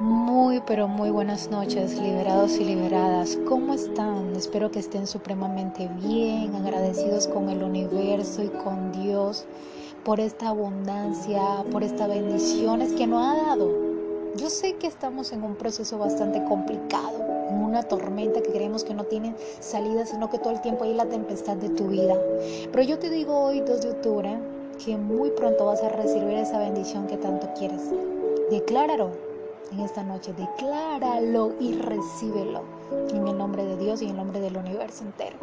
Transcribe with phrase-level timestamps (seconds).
[0.00, 3.38] Muy, pero muy buenas noches, liberados y liberadas.
[3.46, 4.34] ¿Cómo están?
[4.34, 9.44] Espero que estén supremamente bien, agradecidos con el universo y con Dios
[10.02, 13.70] por esta abundancia, por estas bendiciones que nos ha dado.
[14.36, 18.94] Yo sé que estamos en un proceso bastante complicado, en una tormenta que creemos que
[18.94, 22.14] no tiene salida, sino que todo el tiempo hay la tempestad de tu vida.
[22.72, 24.38] Pero yo te digo hoy, 2 de octubre,
[24.82, 27.82] que muy pronto vas a recibir esa bendición que tanto quieres.
[28.50, 29.29] Decláralo
[29.72, 30.32] en esta noche.
[30.32, 32.62] Decláralo y recíbelo
[33.10, 35.36] en el nombre de Dios y en el nombre del universo entero.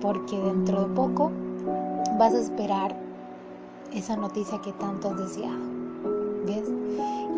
[0.00, 1.30] Porque dentro de poco
[2.18, 2.96] vas a esperar
[3.92, 5.76] esa noticia que tanto has deseado.
[6.46, 6.64] ¿Ves?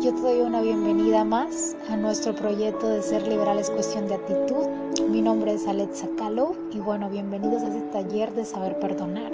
[0.01, 4.15] Yo te doy una bienvenida más a nuestro proyecto de Ser Liberal es cuestión de
[4.15, 4.65] actitud.
[5.09, 9.31] Mi nombre es Alexa Calo y bueno, bienvenidos a este taller de saber perdonar.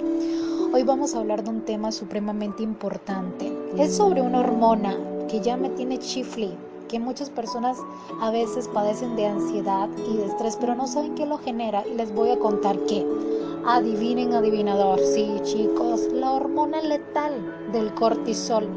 [0.72, 3.56] Hoy vamos a hablar de un tema supremamente importante.
[3.78, 4.96] Es sobre una hormona
[5.40, 6.56] ya me tiene chifli,
[6.88, 7.78] que muchas personas
[8.20, 11.94] a veces padecen de ansiedad y de estrés, pero no saben qué lo genera y
[11.94, 13.06] les voy a contar qué.
[13.66, 17.32] Adivinen, adivinador, sí chicos, la hormona letal
[17.72, 18.68] del cortisol,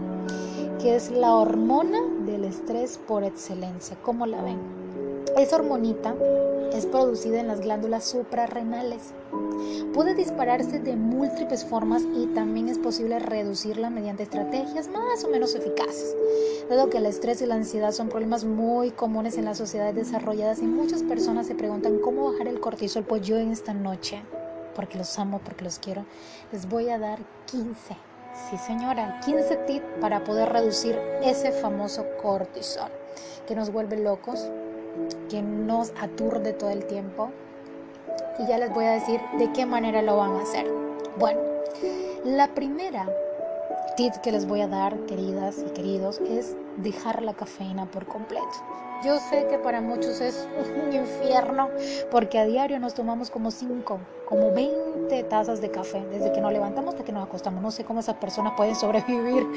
[0.82, 3.96] que es la hormona del estrés por excelencia.
[4.02, 4.89] ¿Cómo la ven?
[5.38, 6.16] Esa hormonita
[6.74, 9.14] es producida en las glándulas suprarrenales.
[9.94, 15.56] Puede dispararse de múltiples formas y también es posible reducirla mediante estrategias más o menos
[15.56, 16.16] eficaces.
[16.70, 20.60] Dado que el estrés y la ansiedad son problemas muy comunes en las sociedades desarrolladas
[20.60, 24.22] y muchas personas se preguntan cómo bajar el cortisol, pues yo en esta noche,
[24.76, 26.06] porque los amo, porque los quiero,
[26.52, 27.20] les voy a dar
[27.52, 27.96] 15.
[28.50, 32.90] Sí, señora, 15 tips para poder reducir ese famoso cortisol
[33.48, 34.48] que nos vuelve locos,
[35.30, 37.32] que nos aturde todo el tiempo.
[38.40, 40.68] Y ya les voy a decir de qué manera lo van a hacer.
[41.18, 41.42] Bueno,
[42.24, 43.08] la primera
[43.96, 48.48] tip que les voy a dar, queridas y queridos, es dejar la cafeína por completo.
[49.04, 50.48] Yo sé que para muchos es
[50.86, 51.70] un infierno
[52.12, 56.54] porque a diario nos tomamos como 5, como 20 tazas de café desde que nos
[56.54, 57.64] levantamos hasta que nos acostamos.
[57.64, 59.48] No sé cómo esas personas pueden sobrevivir.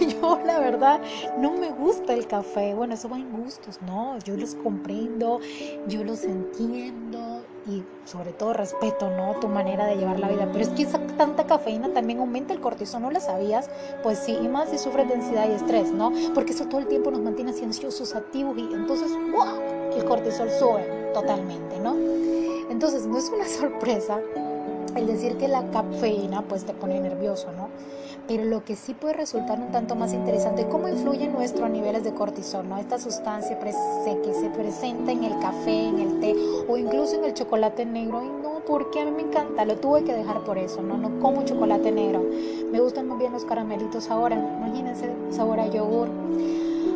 [0.20, 1.00] Yo la verdad
[1.38, 2.74] no me gusta el café.
[2.74, 4.18] Bueno, eso va en gustos, ¿no?
[4.20, 5.40] Yo los comprendo,
[5.86, 9.38] yo los entiendo y sobre todo respeto, ¿no?
[9.38, 10.48] Tu manera de llevar la vida.
[10.50, 13.68] Pero es que esa tanta cafeína también aumenta el cortisol, ¿no lo sabías?
[14.02, 16.10] Pues sí, y más si sufres de ansiedad y estrés, ¿no?
[16.34, 19.92] Porque eso todo el tiempo nos mantiene ansiosos, activos y entonces, ¡wow!
[19.94, 21.94] El cortisol sube totalmente, ¿no?
[22.70, 24.20] Entonces, no es una sorpresa
[24.96, 27.68] el decir que la cafeína pues te pone nervioso, ¿no?
[28.28, 32.04] Pero lo que sí puede resultar un tanto más interesante es cómo influye nuestros niveles
[32.04, 32.78] de cortisol, ¿no?
[32.78, 36.36] Esta sustancia que se presenta en el café, en el té
[36.68, 38.22] o incluso en el chocolate negro.
[38.22, 40.96] Y no, porque a mí me encanta, lo tuve que dejar por eso, ¿no?
[40.96, 42.24] No como chocolate negro.
[42.70, 46.08] Me gustan muy bien los caramelitos ahora, imagínense, sabor a yogur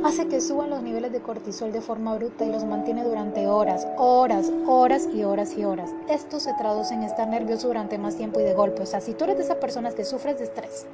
[0.06, 3.89] hace que suban los niveles de cortisol de forma bruta y los mantiene durante horas,
[3.97, 5.91] horas, horas y horas y horas.
[6.09, 8.83] Esto se traduce en estar nervioso durante más tiempo y de golpe.
[8.83, 10.87] O sea, si tú eres de esas personas que sufres de estrés,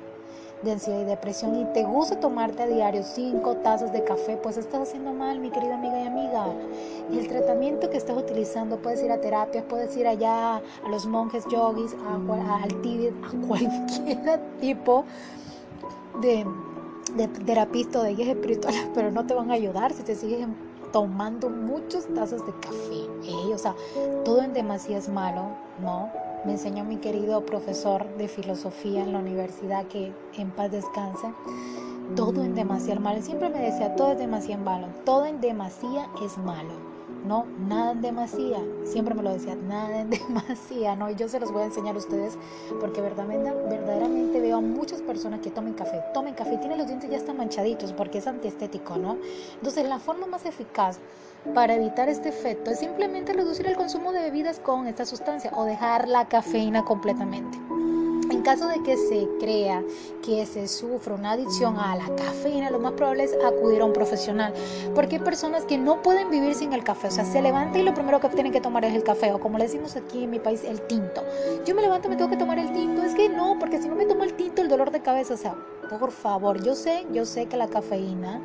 [0.62, 4.56] de ansiedad y depresión y te gusta tomarte a diario cinco tazas de café, pues
[4.56, 6.46] estás haciendo mal, mi querida amiga y amiga.
[7.12, 11.44] El tratamiento que estás utilizando, puedes ir a terapias, puedes ir allá a los monjes
[11.50, 15.04] yogis, a, al Tíbet, a cualquier tipo
[16.22, 16.46] de
[17.16, 20.46] de terapista o de guías espirituales, pero no te van a ayudar si te sigues
[20.92, 23.52] tomando muchas tazas de café.
[23.52, 23.74] O sea,
[24.24, 25.46] todo en demasía es malo,
[25.80, 26.10] ¿no?
[26.44, 31.32] Me enseñó mi querido profesor de filosofía en la universidad que en paz descanse.
[32.16, 33.22] Todo en demasía es malo.
[33.22, 34.88] Siempre me decía, todo es demasiado malo.
[35.04, 36.91] Todo en demasía es malo.
[37.24, 38.58] No, nada en demasía.
[38.84, 41.10] Siempre me lo decía, nada en demasía, ¿no?
[41.10, 42.36] Y yo se los voy a enseñar a ustedes
[42.80, 46.02] porque verdaderamente veo a muchas personas que tomen café.
[46.12, 49.18] Tomen café, tienen los dientes ya están manchaditos porque es antiestético, ¿no?
[49.54, 50.98] Entonces, la forma más eficaz
[51.54, 55.64] para evitar este efecto es simplemente reducir el consumo de bebidas con esta sustancia o
[55.64, 57.58] dejar la cafeína completamente.
[58.30, 59.82] En caso de que se crea
[60.24, 63.92] que se sufre una adicción a la cafeína, lo más probable es acudir a un
[63.92, 64.52] profesional,
[64.94, 67.82] porque hay personas que no pueden vivir sin el café, o sea, se levanta y
[67.82, 70.30] lo primero que tienen que tomar es el café, o como le decimos aquí en
[70.30, 71.22] mi país, el tinto.
[71.66, 73.88] Yo me levanto y me tengo que tomar el tinto, es que no, porque si
[73.88, 75.54] no me tomo el tinto, el dolor de cabeza, o sea,
[75.98, 78.40] por favor, yo sé, yo sé que la cafeína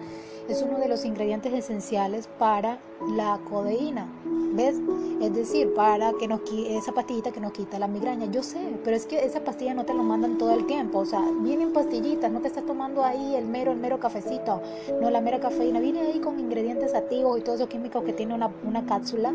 [0.50, 2.80] es uno de los ingredientes esenciales para
[3.16, 4.08] la codeína.
[4.54, 4.78] ¿Ves?
[5.22, 8.26] Es decir, para que nos esa pastillita que nos quita la migraña.
[8.32, 11.00] Yo sé, pero es que esa pastilla no te lo mandan todo el tiempo.
[11.00, 14.62] O sea, vienen pastillitas, no te estás tomando ahí el mero, el mero cafecito.
[15.02, 15.80] No, la mera cafeína.
[15.80, 19.34] Viene ahí con ingredientes activos y todos esos químicos que tiene una, una cápsula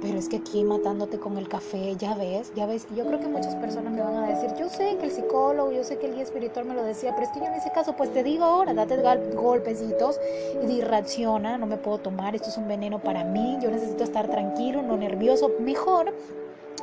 [0.00, 2.86] pero es que aquí matándote con el café, ya ves, ya ves.
[2.96, 5.84] Yo creo que muchas personas me van a decir, yo sé que el psicólogo, yo
[5.84, 7.94] sé que el guía espiritual me lo decía, pero es que yo en ese caso,
[7.96, 8.96] pues te digo ahora, date
[9.34, 10.18] golpecitos
[10.66, 14.28] y reacciona, no me puedo tomar, esto es un veneno para mí, yo necesito estar
[14.28, 16.12] tranquilo, no nervioso, mejor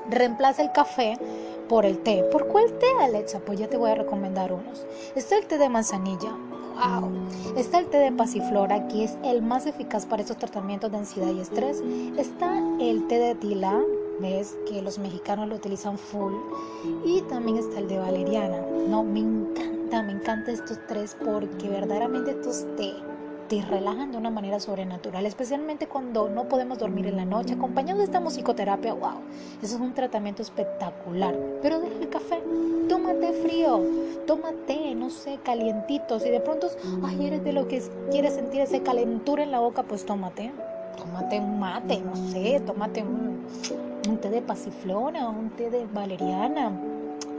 [0.09, 1.17] reemplaza el café
[1.67, 2.23] por el té.
[2.31, 3.39] ¿Por cuál té, Alexa?
[3.39, 4.85] Pues ya te voy a recomendar unos.
[5.15, 7.11] Está el té de manzanilla, wow.
[7.57, 11.31] Está el té de pasiflora, que es el más eficaz para estos tratamientos de ansiedad
[11.31, 11.83] y estrés.
[12.17, 13.81] Está el té de tila,
[14.19, 16.33] ves que los mexicanos lo utilizan full.
[17.05, 18.61] Y también está el de valeriana.
[18.87, 22.93] No, me encanta, me encanta estos tres porque verdaderamente estos té
[23.47, 27.99] te relajan de una manera sobrenatural, especialmente cuando no podemos dormir en la noche, acompañado
[27.99, 29.19] de esta musicoterapia, wow,
[29.61, 31.35] eso es un tratamiento espectacular.
[31.61, 32.41] Pero deja el café,
[32.89, 33.81] tómate frío,
[34.25, 36.19] tómate, no sé, calientito.
[36.19, 36.67] Si de pronto,
[37.03, 40.51] ay, eres de lo que quieres sentir ese calentura en la boca, pues tómate,
[40.97, 43.45] tómate un mate, no sé, tómate un,
[44.09, 46.71] un té de pasiflora, un té de valeriana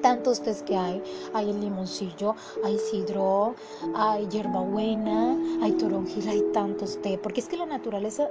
[0.00, 1.02] tantos tés que hay.
[1.34, 2.34] Hay el limoncillo,
[2.64, 3.54] hay sidro,
[3.94, 7.18] hay hierbabuena, hay toronjil, hay tantos té.
[7.18, 8.28] Porque es que la naturaleza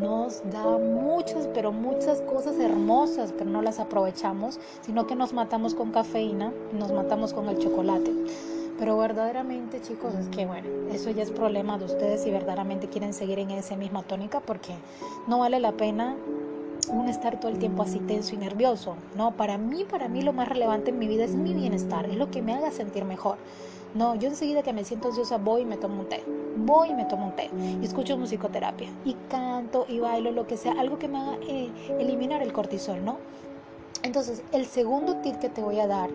[0.00, 5.74] nos da muchas, pero muchas cosas hermosas, pero no las aprovechamos, sino que nos matamos
[5.74, 8.12] con cafeína, nos matamos con el chocolate.
[8.78, 13.12] Pero verdaderamente, chicos, es que bueno, eso ya es problema de ustedes si verdaderamente quieren
[13.12, 14.72] seguir en esa misma tónica, porque
[15.26, 16.16] no vale la pena
[16.88, 18.96] un estar todo el tiempo así tenso y nervioso.
[19.16, 22.16] No, para mí, para mí lo más relevante en mi vida es mi bienestar, es
[22.16, 23.36] lo que me haga sentir mejor.
[23.94, 26.22] No, yo enseguida que me siento ansiosa voy y me tomo un té.
[26.56, 27.50] Voy y me tomo un té.
[27.80, 28.88] Y escucho musicoterapia.
[29.04, 30.72] Y canto y bailo, lo que sea.
[30.78, 33.16] Algo que me haga eh, eliminar el cortisol, ¿no?
[34.02, 36.10] Entonces, el segundo tip que te voy a dar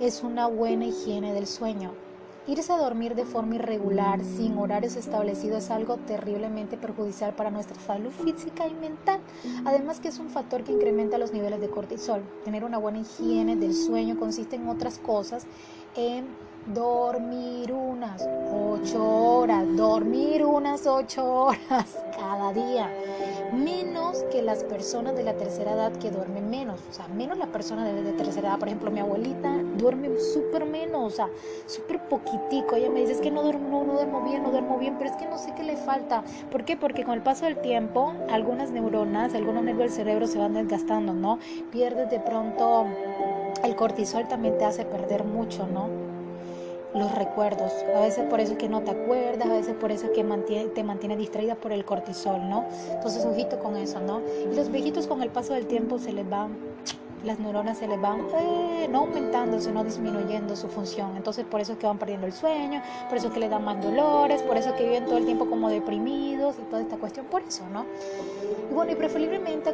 [0.00, 1.92] es una buena higiene del sueño.
[2.48, 7.76] Irse a dormir de forma irregular, sin horarios establecidos, es algo terriblemente perjudicial para nuestra
[7.80, 9.18] salud física y mental.
[9.64, 12.22] Además que es un factor que incrementa los niveles de cortisol.
[12.44, 15.44] Tener una buena higiene del sueño consiste en otras cosas,
[15.96, 16.26] en
[16.74, 22.90] dormir unas ocho horas, dormir unas ocho horas cada día,
[23.52, 27.46] menos que las personas de la tercera edad que duermen menos, o sea, menos la
[27.46, 31.28] persona de, la tercera edad, por ejemplo, mi abuelita duerme súper menos, o sea,
[31.66, 34.96] súper poquitico, ella me dice, es que no duermo, no, duermo bien, no duermo bien,
[34.98, 36.76] pero es que no sé qué le falta, ¿por qué?
[36.76, 41.14] Porque con el paso del tiempo, algunas neuronas, algunos nervios del cerebro se van desgastando,
[41.14, 41.38] ¿no?
[41.70, 42.86] Pierdes de pronto,
[43.64, 46.06] el cortisol también te hace perder mucho, ¿no?
[46.94, 47.72] los recuerdos.
[47.94, 50.24] A veces por eso es que no te acuerdas, a veces por eso es que
[50.74, 52.64] te mantiene distraída por el cortisol, ¿no?
[52.90, 54.22] Entonces, ojito con eso, ¿no?
[54.50, 56.56] Y los viejitos con el paso del tiempo se les van
[57.24, 61.16] las neuronas se les van eh, no aumentando, sino disminuyendo su función.
[61.16, 63.64] Entonces por eso es que van perdiendo el sueño, por eso es que les dan
[63.64, 66.96] más dolores, por eso es que viven todo el tiempo como deprimidos y toda esta
[66.96, 67.84] cuestión, por eso, ¿no?
[68.70, 69.70] Y bueno, y preferiblemente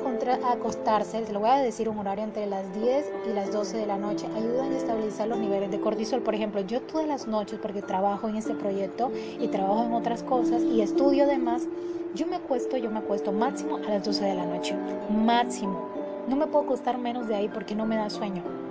[0.52, 3.86] acostarse, se lo voy a decir un horario entre las 10 y las 12 de
[3.86, 6.20] la noche, ayudan a estabilizar los niveles de cortisol.
[6.20, 9.10] Por ejemplo, yo todas las noches, porque trabajo en este proyecto
[9.40, 11.66] y trabajo en otras cosas y estudio además,
[12.14, 14.76] yo me acuesto, yo me acuesto máximo a las 12 de la noche,
[15.10, 16.01] máximo.
[16.28, 18.61] No me puedo acostar menos de ahí porque no me da sueño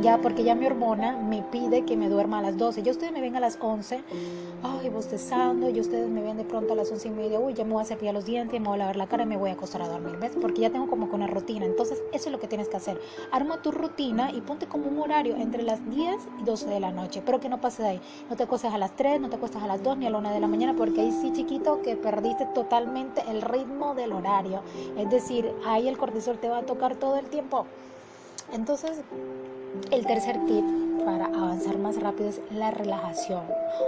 [0.00, 2.82] ya porque ya mi hormona me pide que me duerma a las 12.
[2.82, 4.02] Ya ustedes me ven a las 11,
[4.62, 7.64] ay, bostezando, y ustedes me ven de pronto a las 11 y media, uy, ya
[7.64, 9.50] me voy a cepillar los dientes, me voy a lavar la cara y me voy
[9.50, 10.32] a acostar a dormir, ¿ves?
[10.40, 11.66] Porque ya tengo como que una rutina.
[11.66, 13.00] Entonces, eso es lo que tienes que hacer.
[13.32, 16.92] Arma tu rutina y ponte como un horario entre las 10 y 12 de la
[16.92, 18.00] noche, pero que no pase de ahí.
[18.30, 20.18] No te acuestes a las 3, no te acuestes a las 2 ni a la
[20.18, 24.62] 1 de la mañana, porque ahí sí, chiquito, que perdiste totalmente el ritmo del horario.
[24.96, 27.66] Es decir, ahí el cortisol te va a tocar todo el tiempo.
[28.52, 29.02] Entonces,
[29.90, 30.64] el tercer tip
[31.04, 33.42] para avanzar más rápido es la relajación.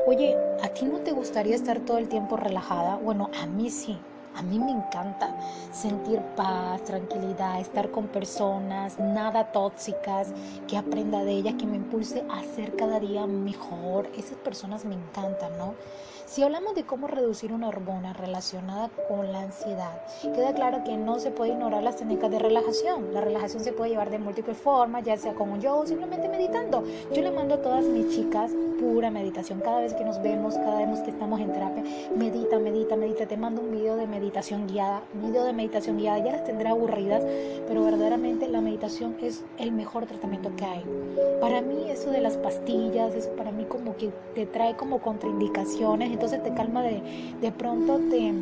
[0.06, 2.96] Oye, ¿a ti no te gustaría estar todo el tiempo relajada?
[2.96, 3.98] Bueno, a mí sí.
[4.36, 5.34] A mí me encanta
[5.72, 10.32] sentir paz, tranquilidad, estar con personas nada tóxicas,
[10.68, 14.08] que aprenda de ellas, que me impulse a ser cada día mejor.
[14.16, 15.74] Esas personas me encantan, ¿no?
[16.30, 21.18] Si hablamos de cómo reducir una hormona relacionada con la ansiedad, queda claro que no
[21.18, 23.12] se puede ignorar las técnicas de relajación.
[23.12, 26.84] La relajación se puede llevar de múltiples formas, ya sea como yo o simplemente meditando.
[27.12, 29.58] Yo le mando a todas mis chicas pura meditación.
[29.58, 31.82] Cada vez que nos vemos, cada vez que estamos en terapia,
[32.16, 33.26] medita, medita, medita.
[33.26, 36.20] Te mando un video de meditación guiada, video de meditación guiada.
[36.20, 37.24] Ya las tendré aburridas,
[37.66, 40.84] pero verdaderamente la meditación es el mejor tratamiento que hay.
[41.40, 46.19] Para mí eso de las pastillas, eso para mí como que te trae como contraindicaciones
[46.20, 47.02] entonces te calma de,
[47.40, 48.34] de pronto, te,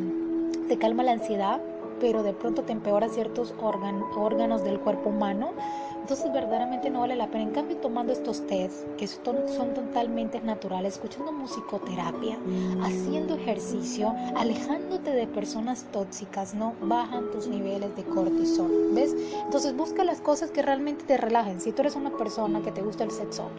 [0.67, 1.61] te calma la ansiedad,
[2.01, 5.53] pero de pronto te empeora ciertos órganos del cuerpo humano.
[6.01, 7.43] Entonces verdaderamente no vale la pena.
[7.43, 12.37] En cambio, tomando estos test, que son totalmente naturales, escuchando musicoterapia,
[12.83, 18.93] haciendo ejercicio, alejándote de personas tóxicas, no bajan tus niveles de cortisol.
[18.93, 19.15] ¿Ves?
[19.45, 21.61] Entonces busca las cosas que realmente te relajen.
[21.61, 23.49] Si tú eres una persona que te gusta el sexo,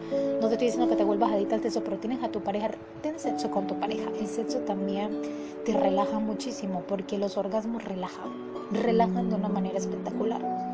[0.41, 2.71] no te estoy diciendo que te vuelvas adicta al sexo, pero tienes a tu pareja,
[3.01, 4.09] ten sexo con tu pareja.
[4.19, 5.21] El sexo también
[5.65, 8.31] te relaja muchísimo porque los orgasmos relajan,
[8.71, 10.70] relajan de una manera espectacular.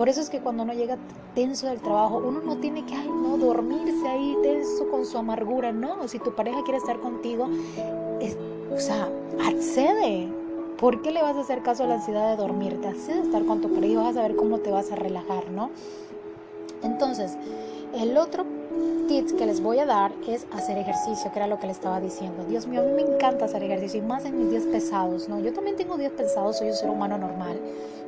[0.00, 0.96] Por eso es que cuando uno llega
[1.34, 5.72] tenso del trabajo, uno no tiene que, ay, no, dormirse ahí tenso con su amargura,
[5.72, 6.08] no.
[6.08, 7.50] Si tu pareja quiere estar contigo,
[8.74, 9.10] o sea,
[9.46, 10.32] accede.
[10.78, 12.88] ¿Por qué le vas a hacer caso a la ansiedad de dormirte?
[12.88, 15.50] Accede a estar con tu pareja y vas a ver cómo te vas a relajar,
[15.50, 15.68] ¿no?
[16.82, 17.36] Entonces,
[17.92, 18.46] el otro
[19.10, 22.00] tips que les voy a dar es hacer ejercicio, que era lo que le estaba
[22.00, 22.44] diciendo.
[22.44, 25.40] Dios mío, a mí me encanta hacer ejercicio y más en mis días pesados, ¿no?
[25.40, 27.60] Yo también tengo días pesados, soy un ser humano normal.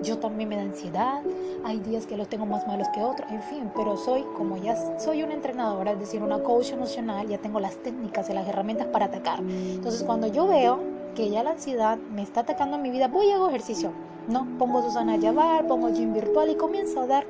[0.04, 1.21] Yo también me da ansiedad,
[1.64, 4.76] hay días que los tengo más malos que otros, en fin, pero soy, como ya
[5.00, 8.87] soy una entrenadora, es decir, una coach emocional, ya tengo las técnicas y las herramientas
[8.87, 9.40] para atacar.
[9.40, 10.78] Entonces, cuando yo veo
[11.16, 13.90] que ya la ansiedad me está atacando en mi vida, voy y hago ejercicio,
[14.28, 14.47] ¿no?
[14.56, 17.26] Pongo Susana Yavar, pongo gym virtual y comienzo a dar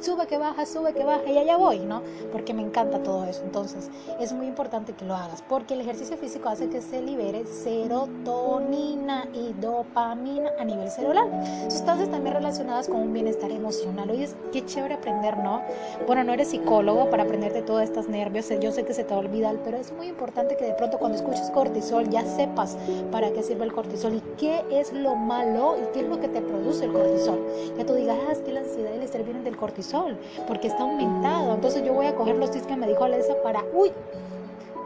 [0.00, 2.02] sube que baja, sube que baja y allá voy, ¿no?
[2.30, 3.42] Porque me encanta todo eso.
[3.44, 7.46] Entonces, es muy importante que lo hagas, porque el ejercicio físico hace que se libere
[7.46, 11.26] serotonina y dopamina a nivel celular.
[11.68, 14.10] Sustancias también relacionadas con un bienestar emocional.
[14.10, 15.62] Oye, qué chévere aprender, ¿no?
[16.06, 19.20] Bueno, no eres psicólogo para aprenderte todos estos nervios, yo sé que se te va
[19.20, 19.22] a
[19.64, 22.76] pero es muy importante que de pronto cuando escuches cortisol ya sepas
[23.10, 26.28] para qué sirve el cortisol y qué es lo malo y qué es lo que
[26.28, 27.40] te produce el cortisol.
[27.78, 30.18] Ya tú digas, ah, es que la ansiedad y el estrés vienen del cortisol cortisol,
[30.46, 31.54] porque está aumentado.
[31.54, 33.90] Entonces yo voy a coger los tips que me dijo Alessa para, uy,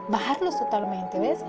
[0.09, 1.41] bajarlos totalmente, ¿ves?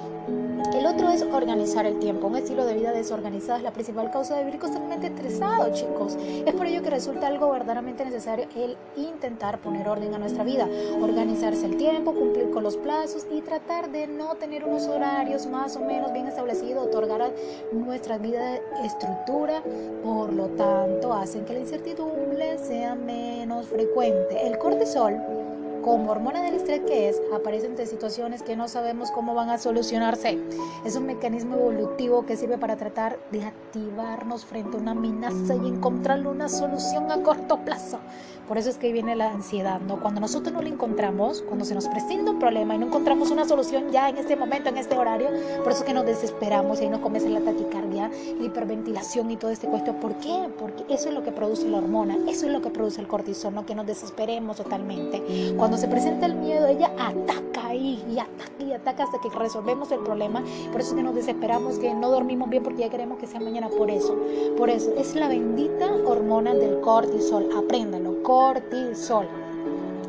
[0.73, 2.27] El otro es organizar el tiempo.
[2.27, 6.17] Un estilo de vida desorganizado es la principal causa de vivir constantemente estresado, chicos.
[6.45, 10.67] Es por ello que resulta algo verdaderamente necesario el intentar poner orden a nuestra vida,
[11.01, 15.75] organizarse el tiempo, cumplir con los plazos y tratar de no tener unos horarios más
[15.77, 17.31] o menos bien establecidos, otorgar a
[17.71, 19.63] nuestra vida estructura,
[20.03, 24.45] por lo tanto, hacen que la incertidumbre sea menos frecuente.
[24.45, 25.46] El cortisol
[25.87, 29.57] como hormona del estrés que es, aparecen de situaciones que no sabemos cómo van a
[29.57, 30.37] solucionarse.
[30.83, 35.65] Es un mecanismo evolutivo que sirve para tratar de activarnos frente a una amenaza y
[35.65, 37.99] encontrarle una solución a corto plazo.
[38.47, 39.99] Por eso es que viene la ansiedad, ¿no?
[39.99, 43.45] Cuando nosotros no la encontramos, cuando se nos presenta un problema y no encontramos una
[43.45, 45.27] solución ya en este momento, en este horario,
[45.63, 49.35] por eso es que nos desesperamos y ahí nos comienza la taquicardia, la hiperventilación y
[49.35, 49.93] todo este cuento.
[49.99, 50.47] ¿Por qué?
[50.57, 53.53] Porque eso es lo que produce la hormona, eso es lo que produce el cortisol,
[53.53, 53.65] ¿no?
[53.65, 55.21] Que nos desesperemos totalmente.
[55.57, 59.91] Cuando se presenta el miedo, ella ataca ahí y ataca y ataca hasta que resolvemos
[59.91, 60.43] el problema.
[60.71, 63.39] Por eso es que nos desesperamos, que no dormimos bien porque ya queremos que sea
[63.39, 63.69] mañana.
[63.69, 64.17] Por eso,
[64.57, 67.49] por eso, es la bendita hormona del cortisol.
[67.55, 69.27] Apréndalo, cortisol.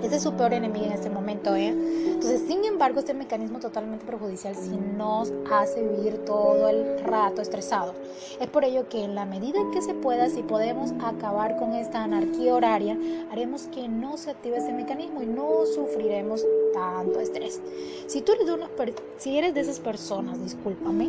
[0.02, 1.68] Ese es su peor enemigo en este momento, ¿eh?
[1.68, 7.94] Entonces, sin embargo, este mecanismo totalmente perjudicial si nos hace vivir todo el rato estresado.
[8.40, 11.74] Es por ello que en la medida en que se pueda, si podemos acabar con
[11.74, 12.96] esta anarquía horaria,
[13.30, 17.60] haremos que no se active ese mecanismo y no sufriremos tanto estrés.
[18.06, 18.68] Si tú eres de, una,
[19.16, 21.08] si eres de esas personas, discúlpame,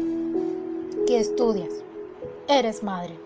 [1.05, 1.73] que estudias,
[2.47, 3.17] eres madre,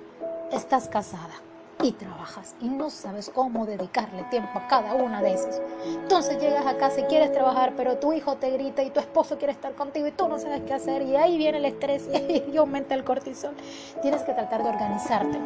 [0.51, 1.33] estás casada,
[1.83, 5.61] y trabajas y no sabes cómo dedicarle tiempo a cada una de esas.
[5.85, 9.37] Entonces llegas a casa y quieres trabajar, pero tu hijo te grita y tu esposo
[9.37, 12.07] quiere estar contigo y tú no sabes qué hacer y ahí viene el estrés
[12.51, 13.53] y aumenta el cortisol.
[14.01, 15.37] Tienes que tratar de organizarte.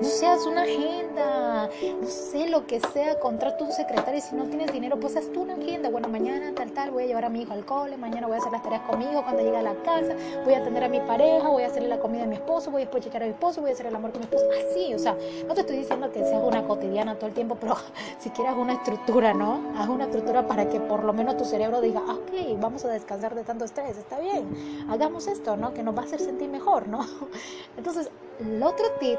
[0.00, 1.70] No seas una agenda,
[2.00, 5.30] no sé lo que sea, contrata un secretario y si no tienes dinero, pues haz
[5.32, 5.88] tú una agenda.
[5.88, 8.38] Bueno, mañana tal, tal, voy a llevar a mi hijo al cole, mañana voy a
[8.40, 10.88] hacer las tareas con mi hijo cuando llegue a la casa, voy a atender a
[10.88, 13.26] mi pareja, voy a hacerle la comida a mi esposo, voy a después checar a
[13.26, 14.44] mi esposo, voy a hacer el amor con mi esposo.
[14.68, 17.76] Así, o sea, no te estoy diciendo que seas una cotidiana todo el tiempo, pero
[18.18, 19.72] si quieres una estructura, ¿no?
[19.78, 22.88] Haz una estructura para que por lo menos tu cerebro diga, ah, ok, vamos a
[22.88, 25.72] descansar de tanto estrés, está bien, hagamos esto, ¿no?
[25.72, 27.06] Que nos va a hacer sentir mejor, ¿no?
[27.76, 28.10] Entonces,
[28.40, 29.18] el otro tip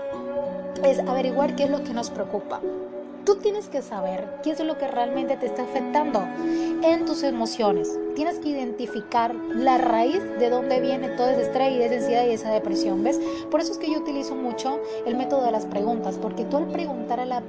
[0.83, 2.61] es averiguar qué es lo que nos preocupa.
[3.25, 6.21] Tú tienes que saber qué es lo que realmente te está afectando
[6.83, 7.99] en tus emociones.
[8.13, 12.31] Tienes que identificar la raíz de dónde viene todo ese estrés y esa ansiedad y
[12.31, 13.19] esa depresión, ¿ves?
[13.49, 16.67] Por eso es que yo utilizo mucho el método de las preguntas, porque tú al
[16.67, 17.41] preguntar a,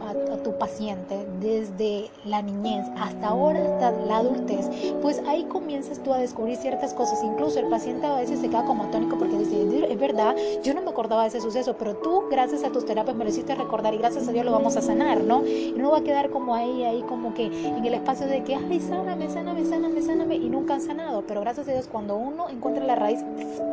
[0.42, 4.68] tu paciente desde la niñez hasta ahora, hasta la adultez,
[5.02, 7.22] pues ahí comienzas tú a descubrir ciertas cosas.
[7.22, 10.82] Incluso el paciente a veces se queda como atónico porque dice, es verdad, yo no
[10.82, 13.94] me acordaba de ese suceso, pero tú gracias a tus terapias me lo hiciste recordar
[13.94, 15.42] y gracias a Dios lo vamos a sanar, ¿no?
[15.68, 18.54] Y no va a quedar como ahí, ahí como que en el espacio de que,
[18.54, 21.24] ay, sáname, sáname, sáname, sáname, y nunca han sanado.
[21.26, 23.24] Pero gracias a Dios, cuando uno encuentra la raíz,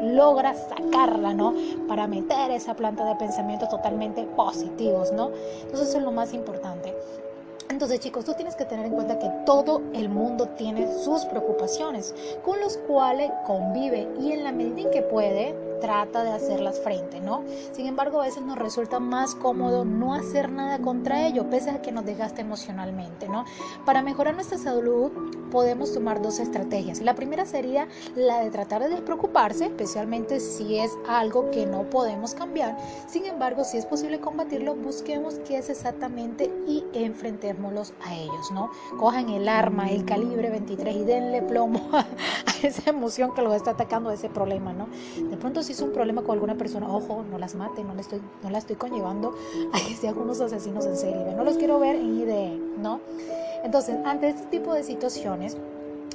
[0.01, 1.53] logra sacarla, ¿no?
[1.87, 5.31] Para meter esa planta de pensamientos totalmente positivos, ¿no?
[5.61, 6.93] Entonces eso es lo más importante.
[7.69, 12.13] Entonces chicos, tú tienes que tener en cuenta que todo el mundo tiene sus preocupaciones
[12.43, 17.19] con los cuales convive y en la medida en que puede trata de hacerlas frente,
[17.19, 17.43] ¿no?
[17.73, 21.81] Sin embargo, a veces nos resulta más cómodo no hacer nada contra ello, pese a
[21.81, 23.43] que nos desgaste emocionalmente, ¿no?
[23.83, 25.11] Para mejorar nuestra salud
[25.51, 27.01] podemos tomar dos estrategias.
[27.01, 32.33] La primera sería la de tratar de despreocuparse, especialmente si es algo que no podemos
[32.33, 32.77] cambiar.
[33.07, 38.71] Sin embargo, si es posible combatirlo, busquemos qué es exactamente y enfrentémoslos a ellos, ¿no?
[38.97, 42.05] Cojan el arma, el calibre 23 y denle plomo a
[42.63, 44.87] esa emoción que los está atacando, a ese problema, ¿no?
[45.29, 48.49] De pronto es un problema con alguna persona, ojo, no las mate, no, estoy, no
[48.49, 49.35] la estoy conllevando
[49.73, 51.33] a que sean unos asesinos en serie.
[51.35, 53.01] No los quiero ver en IDE, ¿no?
[53.63, 55.57] Entonces, ante este tipo de situaciones,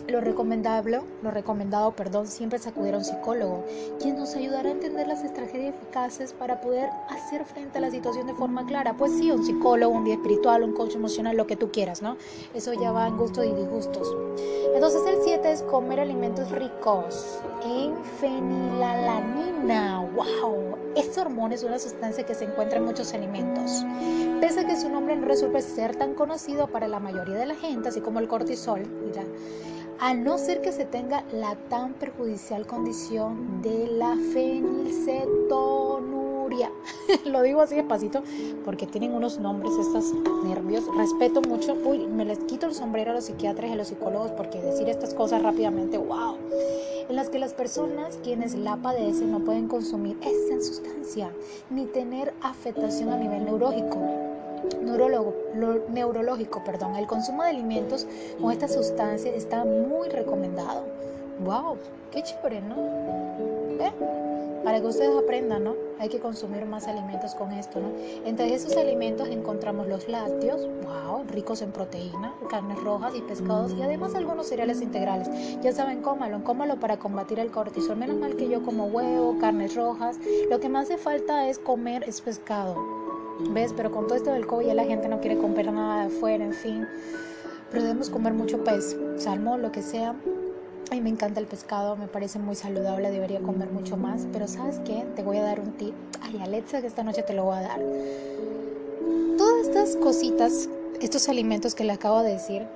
[0.09, 3.64] lo recomendable, lo recomendado, perdón, siempre es acudir a un psicólogo,
[4.00, 8.26] quien nos ayudará a entender las estrategias eficaces para poder hacer frente a la situación
[8.26, 8.97] de forma clara.
[8.97, 12.16] Pues sí, un psicólogo, un guía espiritual, un coach emocional, lo que tú quieras, ¿no?
[12.54, 14.16] Eso ya va en gustos y disgustos.
[14.75, 20.00] Entonces el 7 es comer alimentos ricos en fenilalanina.
[20.14, 20.78] ¡Wow!
[20.97, 23.85] Este hormona es una sustancia que se encuentra en muchos alimentos.
[24.40, 27.54] Pese a que su nombre no resulta ser tan conocido para la mayoría de la
[27.54, 29.25] gente, así como el cortisol, mira,
[30.00, 36.71] a no ser que se tenga la tan perjudicial condición de la fenilcetonuria.
[37.25, 38.23] Lo digo así despacito
[38.64, 40.14] porque tienen unos nombres estos
[40.45, 40.85] nervios.
[40.97, 41.76] Respeto mucho.
[41.85, 44.88] Uy, me les quito el sombrero a los psiquiatras y a los psicólogos porque decir
[44.88, 46.37] estas cosas rápidamente, wow.
[47.09, 51.31] En las que las personas quienes la padecen no pueden consumir esa sustancia
[51.71, 53.99] ni tener afectación a nivel neurológico
[54.77, 56.63] neurológico.
[56.65, 56.97] Perdón.
[56.97, 58.07] El consumo de alimentos
[58.41, 60.85] con esta sustancia está muy recomendado.
[61.45, 61.77] ¡Wow!
[62.11, 62.75] ¡Qué chévere, ¿no?
[63.81, 63.93] ¿Eh?
[64.65, 65.75] Para que ustedes aprendan, ¿no?
[66.01, 67.91] Hay que consumir más alimentos con esto, ¿no?
[68.25, 73.83] Entre esos alimentos encontramos los lácteos, wow, ricos en proteína, carnes rojas y pescados y
[73.83, 75.29] además algunos cereales integrales.
[75.63, 77.97] Ya saben, cómalo, cómalo para combatir el cortisol.
[77.97, 80.19] Menos mal que yo como huevo, carnes rojas.
[80.51, 82.98] Lo que más hace falta es comer es pescado
[83.50, 83.73] ¿Ves?
[83.76, 86.45] Pero con todo esto del COVID ya la gente no quiere comprar nada de afuera,
[86.45, 86.87] en fin.
[87.71, 90.14] Pero debemos comer mucho pez, salmón, lo que sea.
[90.90, 94.26] A mí me encanta el pescado, me parece muy saludable, debería comer mucho más.
[94.33, 95.04] Pero ¿sabes qué?
[95.14, 95.95] Te voy a dar un tip.
[96.23, 97.80] Ay, Alexa, que esta noche te lo voy a dar.
[99.37, 100.68] Todas estas cositas,
[101.01, 102.66] estos alimentos que le acabo de decir,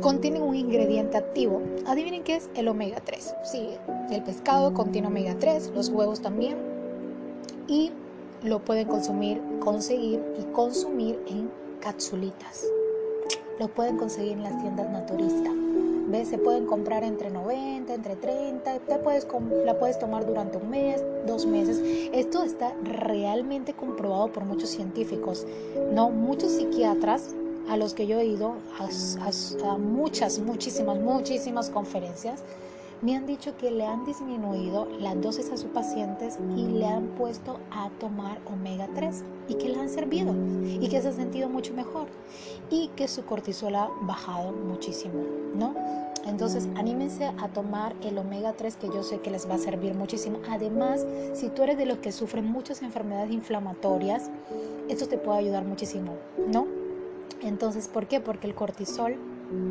[0.00, 1.62] contienen un ingrediente activo.
[1.86, 3.34] Adivinen qué es el omega 3.
[3.44, 3.70] Sí,
[4.10, 6.58] el pescado contiene omega 3, los huevos también.
[7.66, 7.92] Y
[8.42, 11.50] lo pueden consumir, conseguir y consumir en
[11.80, 12.64] capsulitas.
[13.58, 15.52] Lo pueden conseguir en las tiendas naturistas.
[16.08, 16.28] ¿Ves?
[16.28, 19.28] Se pueden comprar entre 90, entre 30, te puedes,
[19.64, 21.80] la puedes tomar durante un mes, dos meses.
[22.12, 25.46] Esto está realmente comprobado por muchos científicos,
[25.92, 27.34] no muchos psiquiatras
[27.68, 32.42] a los que yo he ido a muchas, muchísimas, muchísimas conferencias
[33.02, 37.06] me han dicho que le han disminuido las dosis a sus pacientes y le han
[37.16, 41.48] puesto a tomar omega 3 y que le han servido y que se ha sentido
[41.48, 42.08] mucho mejor
[42.68, 45.74] y que su cortisol ha bajado muchísimo, ¿no?
[46.26, 49.94] Entonces, anímense a tomar el omega 3 que yo sé que les va a servir
[49.94, 50.38] muchísimo.
[50.50, 54.30] Además, si tú eres de los que sufren muchas enfermedades inflamatorias,
[54.88, 56.12] esto te puede ayudar muchísimo,
[56.52, 56.66] ¿no?
[57.42, 58.20] Entonces, ¿por qué?
[58.20, 59.16] Porque el cortisol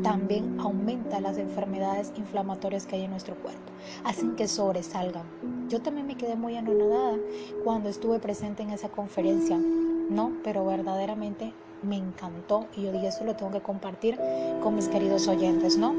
[0.02, 3.72] también aumenta las enfermedades inflamatorias que hay en nuestro cuerpo,
[4.04, 5.24] hacen que sobresalgan.
[5.68, 7.16] Yo también me quedé muy anonadada
[7.64, 10.32] cuando estuve presente en esa conferencia, ¿no?
[10.44, 14.18] Pero verdaderamente me encantó y yo dije, eso lo tengo que compartir
[14.62, 15.94] con mis queridos oyentes, ¿no?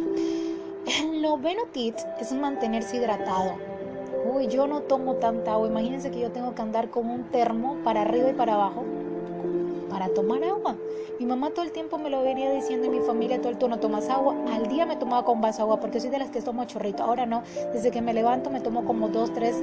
[0.85, 3.53] El noveno tip es mantenerse hidratado.
[4.31, 5.67] Uy, yo no tomo tanta agua.
[5.67, 8.83] Imagínense que yo tengo que andar con un termo para arriba y para abajo
[9.89, 10.75] para tomar agua.
[11.19, 13.75] Mi mamá todo el tiempo me lo venía diciendo y mi familia todo el tiempo
[13.75, 14.35] no tomas agua.
[14.51, 17.03] Al día me tomaba con vaso agua porque soy de las que tomo chorrito.
[17.03, 19.55] Ahora no, desde que me levanto me tomo como dos, tres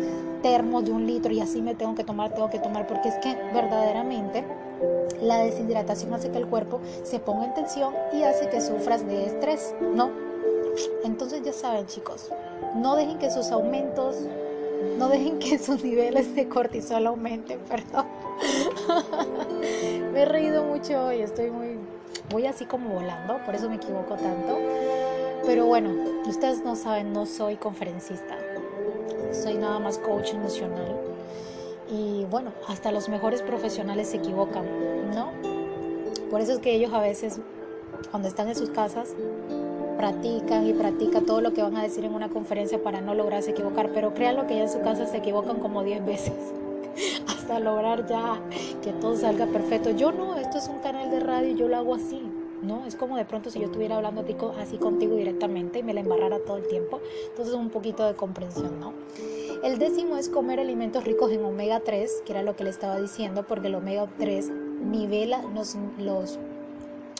[0.42, 3.16] termos de un litro y así me tengo que tomar, tengo que tomar porque es
[3.16, 4.44] que verdaderamente
[5.20, 9.26] la deshidratación hace que el cuerpo se ponga en tensión y hace que sufras de
[9.26, 10.10] estrés, ¿no?
[11.04, 12.30] Entonces ya saben chicos,
[12.76, 14.16] no dejen que sus aumentos,
[14.96, 18.06] no dejen que sus niveles de cortisol aumenten, perdón.
[20.12, 21.78] me he reído mucho y estoy muy,
[22.30, 24.58] voy así como volando, por eso me equivoco tanto.
[25.46, 25.90] Pero bueno,
[26.26, 28.36] ustedes no saben, no soy conferencista,
[29.32, 30.96] soy nada más coach emocional.
[31.90, 34.64] Y bueno, hasta los mejores profesionales se equivocan,
[35.14, 35.32] ¿no?
[36.30, 37.40] Por eso es que ellos a veces,
[38.10, 39.14] cuando están en sus casas,
[39.96, 43.50] practican y practican todo lo que van a decir en una conferencia para no lograrse
[43.50, 46.34] equivocar, pero créanlo que ya en su casa se equivocan como 10 veces
[47.56, 48.40] a lograr ya
[48.82, 49.90] que todo salga perfecto.
[49.90, 52.22] Yo no, esto es un canal de radio, yo lo hago así.
[52.62, 52.86] ¿no?
[52.86, 54.24] Es como de pronto si yo estuviera hablando
[54.58, 57.00] así contigo directamente y me la embarrara todo el tiempo.
[57.28, 58.92] Entonces un poquito de comprensión, ¿no?
[59.62, 63.00] El décimo es comer alimentos ricos en omega 3, que era lo que le estaba
[63.00, 66.38] diciendo, porque el omega 3 nivela los, los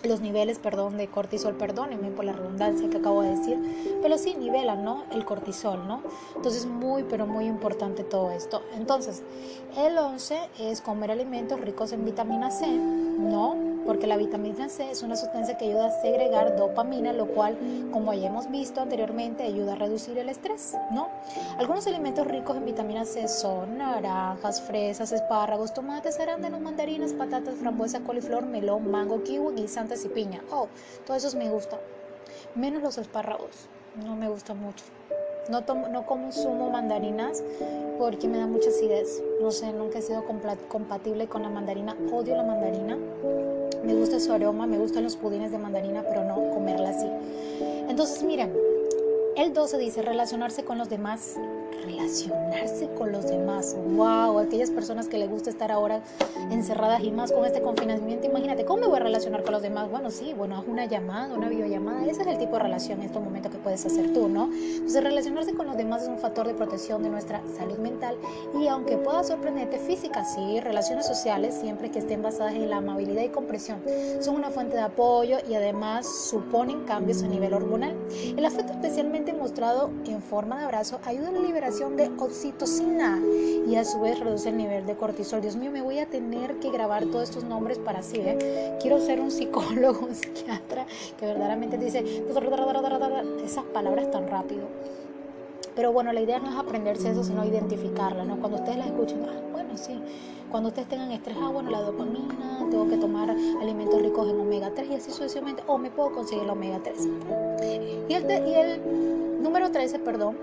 [0.04, 4.34] los niveles, perdón, de cortisol, perdónenme por la redundancia que acabo de decir, pero sí
[4.34, 5.04] nivelan, ¿no?
[5.10, 6.02] El cortisol, ¿no?
[6.36, 8.62] Entonces, muy, pero muy importante todo esto.
[8.76, 9.22] Entonces,
[9.76, 13.68] el 11 es comer alimentos ricos en vitamina C, ¿no?
[13.88, 17.56] porque la vitamina C es una sustancia que ayuda a segregar dopamina, lo cual,
[17.90, 21.08] como ya hemos visto anteriormente, ayuda a reducir el estrés, ¿no?
[21.56, 28.00] Algunos alimentos ricos en vitamina C son naranjas, fresas, espárragos, tomates, arándanos, mandarinas, patatas, frambuesa,
[28.00, 30.42] coliflor, melón, mango, kiwi, guisantes y piña.
[30.50, 30.68] Oh,
[31.06, 31.80] todos esos me gustan,
[32.54, 33.68] menos los espárragos,
[34.04, 34.84] no me gustan mucho.
[35.48, 37.42] No, tomo, no consumo mandarinas
[37.98, 39.22] porque me da mucha acidez.
[39.40, 40.24] No sé, nunca he sido
[40.68, 41.96] compatible con la mandarina.
[42.12, 42.98] Odio la mandarina.
[43.82, 47.08] Me gusta su aroma, me gustan los pudines de mandarina, pero no comerla así.
[47.88, 48.54] Entonces, miren,
[49.36, 51.36] el 12 dice relacionarse con los demás
[51.84, 53.76] relacionarse con los demás.
[53.94, 56.02] Wow, aquellas personas que les gusta estar ahora
[56.50, 59.90] encerradas y más con este confinamiento, imagínate, ¿cómo me voy a relacionar con los demás?
[59.90, 63.06] Bueno, sí, bueno, haz una llamada, una videollamada, ese es el tipo de relación en
[63.06, 64.50] estos momentos que puedes hacer tú, ¿no?
[64.52, 68.16] Entonces, relacionarse con los demás es un factor de protección de nuestra salud mental
[68.60, 73.22] y aunque pueda sorprenderte física, sí, relaciones sociales, siempre que estén basadas en la amabilidad
[73.22, 73.82] y comprensión,
[74.20, 77.96] son una fuente de apoyo y además suponen cambios a nivel hormonal.
[78.36, 83.20] El afecto especialmente mostrado en forma de abrazo ayuda a la liberación de oxitocina
[83.66, 85.40] y a su vez reduce el nivel de cortisol.
[85.40, 88.78] Dios mío, me voy a tener que grabar todos estos nombres para así, ¿eh?
[88.80, 90.86] Quiero ser un psicólogo, un psiquiatra
[91.18, 92.04] que verdaderamente dice
[93.44, 94.68] esas palabras tan rápido.
[95.74, 98.36] Pero bueno, la idea no es aprenderse eso, sino identificarla, ¿no?
[98.38, 100.00] Cuando ustedes la escuchen, ah, bueno, sí.
[100.52, 104.70] Cuando ustedes tengan estrés, ah, bueno, la dopamina, tengo que tomar alimentos ricos en omega
[104.72, 107.08] 3 y así sucesivamente, o me puedo conseguir la omega 3.
[108.08, 110.36] Y el, y el número 13, perdón,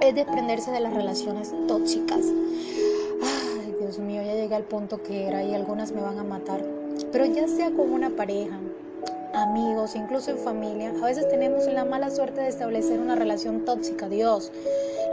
[0.00, 2.24] es desprenderse de las relaciones tóxicas.
[3.22, 6.60] Ay, Dios mío, ya llegué al punto que era y algunas me van a matar.
[7.12, 8.58] Pero ya sea con una pareja,
[9.40, 14.08] amigos, incluso en familia, a veces tenemos la mala suerte de establecer una relación tóxica,
[14.08, 14.52] Dios,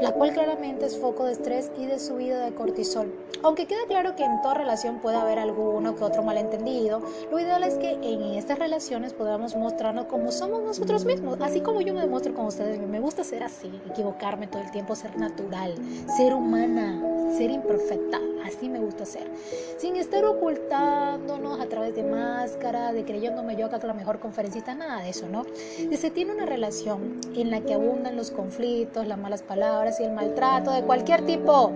[0.01, 3.11] la cual claramente es foco de estrés y de subida de cortisol.
[3.43, 7.63] Aunque queda claro que en toda relación puede haber alguno que otro malentendido, lo ideal
[7.63, 12.01] es que en estas relaciones podamos mostrarnos como somos nosotros mismos, así como yo me
[12.01, 12.79] demuestro con ustedes.
[12.79, 15.75] Me gusta ser así, equivocarme todo el tiempo, ser natural,
[16.17, 17.01] ser humana,
[17.37, 19.29] ser imperfecta, así me gusta ser,
[19.77, 24.75] sin estar ocultándonos a través de máscara, de creyéndome yo acá que la mejor conferencista,
[24.75, 25.45] nada de eso, ¿no?
[25.75, 30.03] Si se tiene una relación en la que abundan los conflictos, las malas palabras y
[30.03, 31.71] el maltrato de cualquier tipo,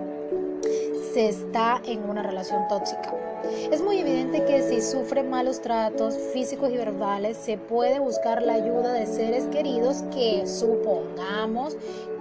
[1.13, 3.13] se está en una relación tóxica.
[3.71, 8.53] Es muy evidente que si sufre malos tratos físicos y verbales, se puede buscar la
[8.53, 11.75] ayuda de seres queridos que supongamos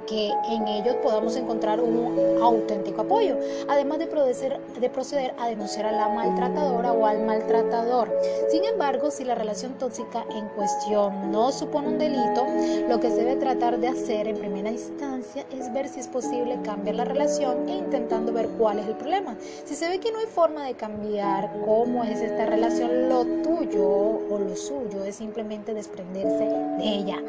[0.06, 3.36] que en ellos podamos encontrar un auténtico apoyo,
[3.68, 8.12] además de proceder, de proceder a denunciar a la maltratadora o al maltratador.
[8.50, 12.46] Sin embargo, si la relación tóxica en cuestión no supone un delito,
[12.88, 16.58] lo que se debe tratar de hacer en primera instancia es ver si es posible
[16.62, 19.36] cambiar la relación e intentando ver cuál es el problema.
[19.64, 23.86] Si se ve que no hay forma de cambiar cómo es esta relación, lo tuyo
[23.86, 27.22] o lo suyo es simplemente desprenderse de ella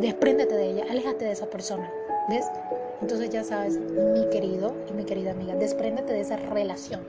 [0.00, 1.69] despréndete de ella, aléjate de esa persona,
[2.28, 2.46] ¿ves?
[3.00, 7.00] Entonces ya sabes, mi querido y mi querida amiga, despréndete de esa relación.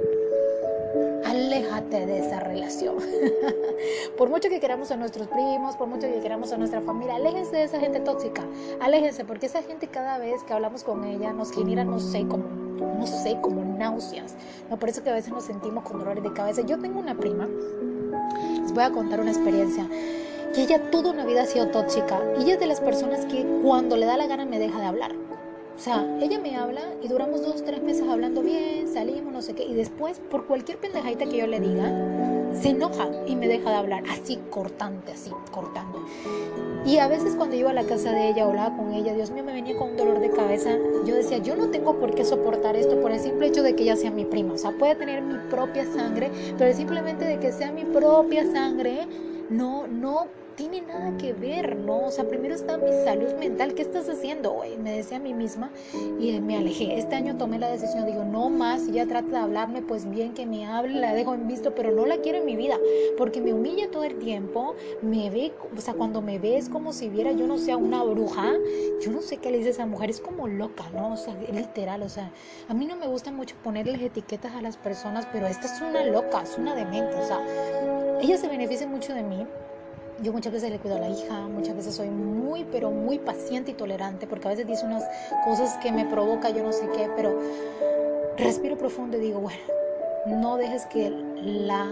[1.25, 2.97] Aléjate de esa relación.
[4.17, 7.55] por mucho que queramos a nuestros primos, por mucho que queramos a nuestra familia, aléjense
[7.55, 8.43] de esa gente tóxica.
[8.81, 12.43] Aléjense, porque esa gente cada vez que hablamos con ella nos genera, no sé, como,
[12.45, 14.35] no sé, como náuseas.
[14.69, 16.61] No, por eso que a veces nos sentimos con dolores de cabeza.
[16.61, 17.47] Yo tengo una prima,
[18.61, 19.87] les voy a contar una experiencia
[20.53, 23.45] que ella toda una vida ha sido tóxica y ella es de las personas que
[23.63, 25.13] cuando le da la gana me deja de hablar.
[25.75, 29.53] O sea, ella me habla y duramos dos, tres meses hablando bien, salimos, no sé
[29.53, 31.91] qué, y después, por cualquier pendejadita que yo le diga,
[32.53, 36.05] se enoja y me deja de hablar, así cortante, así cortando.
[36.85, 39.43] Y a veces cuando iba a la casa de ella, hablaba con ella, Dios mío,
[39.43, 40.71] me venía con un dolor de cabeza.
[41.05, 43.83] Yo decía, yo no tengo por qué soportar esto por el simple hecho de que
[43.83, 44.53] ella sea mi prima.
[44.53, 49.07] O sea, puede tener mi propia sangre, pero simplemente de que sea mi propia sangre,
[49.49, 52.05] no, no tiene nada que ver, ¿no?
[52.05, 53.73] O sea, primero está mi salud mental.
[53.73, 54.77] ¿Qué estás haciendo, güey?
[54.77, 55.71] Me decía a mí misma
[56.19, 56.97] y me alejé.
[56.99, 60.33] Este año tomé la decisión, digo, no más, si ya trata de hablarme, pues bien
[60.33, 62.77] que me hable, la dejo en visto, pero no la quiero en mi vida,
[63.17, 66.93] porque me humilla todo el tiempo, me ve, o sea, cuando me ve es como
[66.93, 68.53] si viera, yo no sé, una bruja,
[69.01, 71.13] yo no sé qué le dice a esa mujer, es como loca, ¿no?
[71.13, 72.31] O sea, literal, o sea,
[72.67, 76.03] a mí no me gusta mucho ponerles etiquetas a las personas, pero esta es una
[76.03, 77.41] loca, es una demente, o sea,
[78.21, 79.40] ella se beneficia mucho de mí,
[80.21, 83.71] yo muchas veces le cuido a la hija, muchas veces soy muy, pero muy paciente
[83.71, 85.03] y tolerante, porque a veces dice unas
[85.43, 87.39] cosas que me provoca, yo no sé qué, pero
[88.37, 89.61] respiro profundo y digo, bueno,
[90.27, 91.91] no dejes que la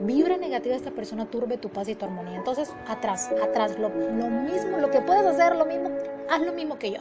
[0.00, 2.36] vibra negativa de esta persona turbe tu paz y tu armonía.
[2.36, 5.90] Entonces, atrás, atrás, lo, lo mismo, lo que puedes hacer, lo mismo,
[6.30, 7.00] haz lo mismo que yo.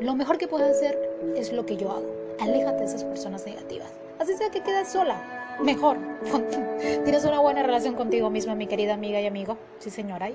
[0.00, 0.98] Lo mejor que puedes hacer
[1.36, 2.12] es lo que yo hago.
[2.40, 3.88] Aléjate de esas personas negativas.
[4.18, 5.16] Así sea que quedes sola,
[5.60, 5.98] mejor.
[7.04, 9.56] Tienes una buena relación contigo misma, mi querida amiga y amigo.
[9.78, 10.30] Sí, señora.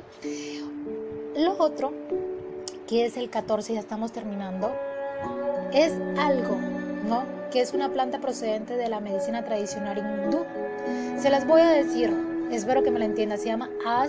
[1.35, 1.93] Lo otro,
[2.87, 4.71] que es el 14, ya estamos terminando,
[5.73, 6.57] es algo,
[7.07, 7.23] ¿no?
[7.51, 10.45] Que es una planta procedente de la medicina tradicional hindú.
[11.17, 12.13] Se las voy a decir,
[12.51, 13.37] espero que me la entienda.
[13.37, 14.05] Se llama A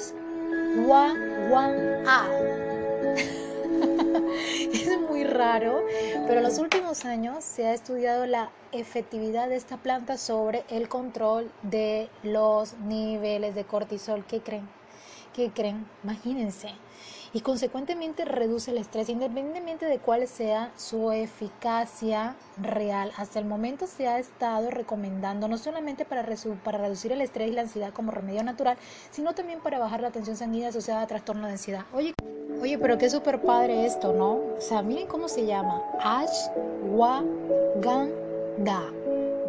[4.72, 4.91] es
[5.24, 5.84] raro,
[6.26, 10.88] pero en los últimos años se ha estudiado la efectividad de esta planta sobre el
[10.88, 14.24] control de los niveles de cortisol.
[14.26, 14.68] ¿Qué creen?
[15.34, 15.86] ¿Qué creen?
[16.02, 16.68] Imagínense.
[17.34, 23.10] Y consecuentemente reduce el estrés, independientemente de cuál sea su eficacia real.
[23.16, 26.26] Hasta el momento se ha estado recomendando no solamente para,
[26.62, 28.76] para reducir el estrés y la ansiedad como remedio natural,
[29.10, 31.84] sino también para bajar la tensión sanguínea asociada a trastorno de ansiedad.
[31.94, 32.12] Oye,
[32.62, 34.34] Oye, pero qué súper padre esto, ¿no?
[34.56, 35.82] O sea, miren cómo se llama.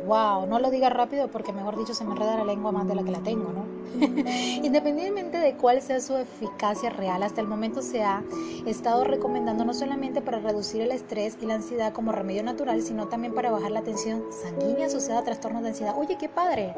[0.05, 2.95] Wow, no lo diga rápido porque mejor dicho se me enreda la lengua más de
[2.95, 3.65] la que la tengo, ¿no?
[4.63, 8.23] Independientemente de cuál sea su eficacia real, hasta el momento se ha
[8.65, 13.07] estado recomendando no solamente para reducir el estrés y la ansiedad como remedio natural, sino
[13.07, 15.95] también para bajar la tensión sanguínea asociada a trastornos de ansiedad.
[15.97, 16.73] Oye, qué padre.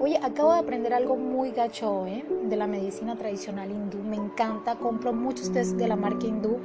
[0.00, 2.24] Oye, acabo de aprender algo muy gacho ¿eh?
[2.44, 3.98] de la medicina tradicional hindú.
[3.98, 6.58] Me encanta, compro muchos test de la marca hindú,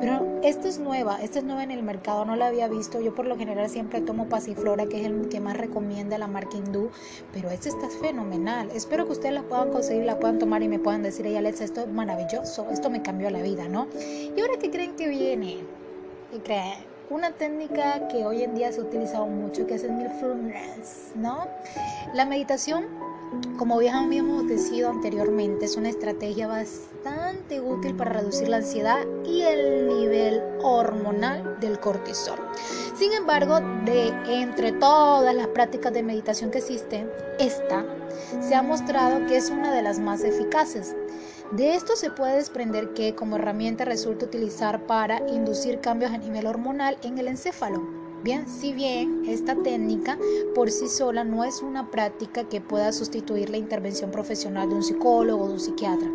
[0.00, 3.00] pero esto es nueva, esto es nueva en el mercado, no la había visto.
[3.00, 6.56] Yo por lo general siempre tomo pasiflora, que es el que más recomienda la marca
[6.56, 6.90] hindú,
[7.32, 8.70] pero este está fenomenal.
[8.72, 11.64] Espero que ustedes la puedan conseguir, la puedan tomar y me puedan decir, ella Alexa,
[11.64, 13.88] esto es maravilloso, esto me cambió la vida, ¿no?
[13.98, 15.58] ¿Y ahora qué creen que viene?
[16.32, 16.96] ¿Qué creen?
[17.08, 21.46] Una técnica que hoy en día se ha utilizado mucho, que es el mindfulness, ¿no?
[22.14, 22.86] La meditación
[23.58, 29.42] como ya habíamos decidido anteriormente, es una estrategia bastante útil para reducir la ansiedad y
[29.42, 32.38] el nivel hormonal del cortisol.
[32.94, 37.84] Sin embargo, de entre todas las prácticas de meditación que existen, esta
[38.40, 40.94] se ha mostrado que es una de las más eficaces.
[41.52, 46.46] De esto se puede desprender que como herramienta resulta utilizar para inducir cambios a nivel
[46.46, 50.18] hormonal en el encéfalo Bien, si bien esta técnica
[50.54, 54.82] por sí sola no es una práctica que pueda sustituir la intervención profesional de un
[54.82, 56.10] psicólogo o de un psiquiatra,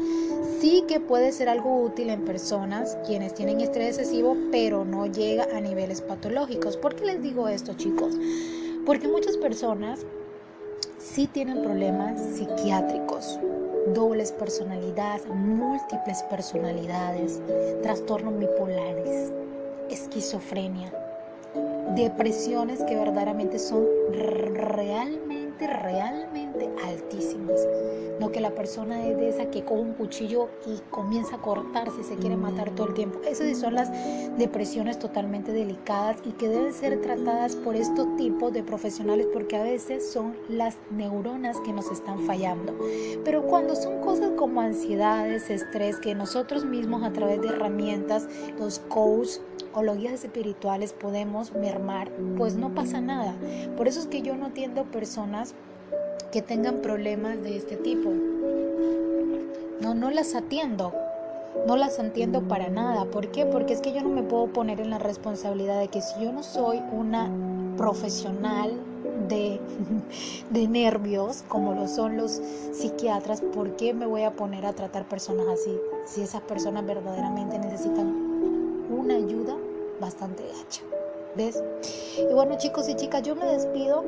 [0.60, 5.48] sí que puede ser algo útil en personas quienes tienen estrés excesivo, pero no llega
[5.56, 6.76] a niveles patológicos.
[6.76, 8.16] ¿Por qué les digo esto, chicos?
[8.86, 10.06] Porque muchas personas
[10.98, 13.40] sí tienen problemas psiquiátricos,
[13.94, 17.40] dobles personalidades, múltiples personalidades,
[17.84, 19.32] trastornos bipolares,
[19.90, 20.92] esquizofrenia
[21.96, 26.51] depresiones que verdaderamente son realmente, realmente
[26.86, 27.68] altísimas.
[28.20, 31.90] No que la persona es de esa que coge un cuchillo y comienza a cortar
[31.92, 33.20] si se quiere matar todo el tiempo.
[33.28, 33.90] Esas son las
[34.38, 39.64] depresiones totalmente delicadas y que deben ser tratadas por estos tipos de profesionales porque a
[39.64, 42.78] veces son las neuronas que nos están fallando.
[43.24, 48.28] Pero cuando son cosas como ansiedades, estrés, que nosotros mismos a través de herramientas,
[48.60, 49.42] los coaches,
[49.74, 53.36] o los guías espirituales podemos mermar, pues no pasa nada.
[53.78, 55.56] Por eso es que yo no atiendo personas
[56.32, 58.10] que tengan problemas de este tipo.
[59.82, 60.94] No, no las atiendo.
[61.68, 63.06] No las entiendo para nada.
[63.06, 63.46] ¿Por qué?
[63.46, 66.32] Porque es que yo no me puedo poner en la responsabilidad de que si yo
[66.32, 67.30] no soy una
[67.78, 68.74] profesional
[69.28, 69.60] de,
[70.50, 72.42] de, nervios, como lo son los
[72.72, 75.78] psiquiatras, ¿por qué me voy a poner a tratar personas así?
[76.06, 78.08] Si esas personas verdaderamente necesitan
[78.90, 79.58] una ayuda
[80.00, 80.82] bastante gacha.
[81.36, 81.62] ¿Ves?
[82.18, 84.04] Y bueno chicos y chicas, yo me despido.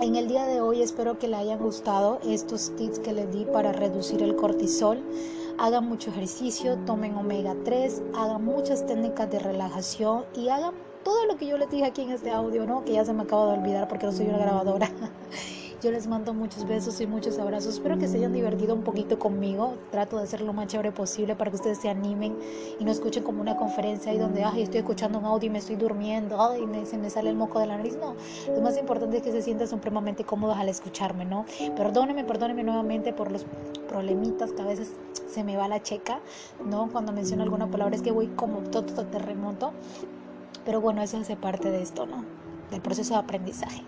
[0.00, 3.44] En el día de hoy espero que le hayan gustado estos tips que les di
[3.46, 5.02] para reducir el cortisol.
[5.58, 11.36] Hagan mucho ejercicio, tomen omega 3, hagan muchas técnicas de relajación y hagan todo lo
[11.36, 12.84] que yo les dije aquí en este audio, ¿no?
[12.84, 14.90] Que ya se me acaba de olvidar porque no soy una grabadora.
[15.82, 17.74] Yo les mando muchos besos y muchos abrazos.
[17.74, 19.74] Espero que se hayan divertido un poquito conmigo.
[19.90, 22.34] Trato de hacer lo más chévere posible para que ustedes se animen
[22.78, 25.58] y no escuchen como una conferencia ahí donde, ay, estoy escuchando un audio y me
[25.58, 27.94] estoy durmiendo, ay, me, se me sale el moco de la nariz.
[27.96, 28.14] No,
[28.54, 31.44] lo más importante es que se sientan supremamente cómodos al escucharme, ¿no?
[31.76, 33.44] Perdónenme, perdónenme nuevamente por los
[33.86, 34.92] problemitas que a veces
[35.28, 36.20] se me va la checa,
[36.64, 36.88] ¿no?
[36.90, 39.72] Cuando menciono alguna palabra es que voy como todo terremoto.
[40.64, 42.45] Pero bueno, eso hace parte de esto, ¿no?
[42.70, 43.82] Del proceso de aprendizaje.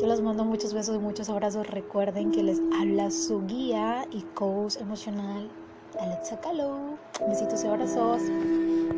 [0.00, 1.66] Yo les mando muchos besos y muchos abrazos.
[1.66, 5.48] Recuerden que les habla su guía y coach emocional,
[6.00, 6.98] Alexa Calo.
[7.28, 8.22] Besitos y abrazos.